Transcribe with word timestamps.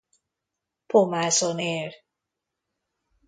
Pomázon 0.91 1.59
él. 1.59 1.91